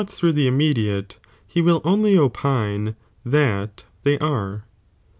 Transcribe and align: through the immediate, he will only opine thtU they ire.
through 0.09 0.31
the 0.31 0.47
immediate, 0.47 1.19
he 1.45 1.61
will 1.61 1.79
only 1.85 2.17
opine 2.17 2.95
thtU 3.23 3.83
they 4.01 4.17
ire. 4.17 4.63